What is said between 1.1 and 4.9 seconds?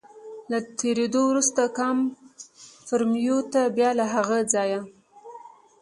وروسته کاموفورمیو ته، بیا له هغه ځایه.